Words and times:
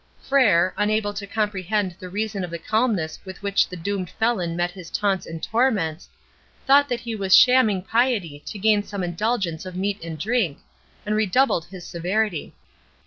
Frere, 0.19 0.73
unable 0.77 1.13
to 1.13 1.27
comprehend 1.27 1.91
the 1.99 2.09
reason 2.09 2.43
of 2.43 2.49
the 2.49 2.57
calmness 2.57 3.19
with 3.23 3.43
which 3.43 3.69
the 3.69 3.75
doomed 3.75 4.09
felon 4.09 4.55
met 4.55 4.71
his 4.71 4.89
taunts 4.89 5.27
and 5.27 5.43
torments, 5.43 6.09
thought 6.65 6.89
that 6.89 7.01
he 7.01 7.15
was 7.15 7.35
shamming 7.37 7.83
piety 7.83 8.41
to 8.47 8.57
gain 8.57 8.81
some 8.81 9.03
indulgence 9.03 9.63
of 9.63 9.75
meat 9.75 10.03
and 10.03 10.17
drink, 10.17 10.57
and 11.05 11.15
redoubled 11.15 11.65
his 11.65 11.85
severity. 11.85 12.51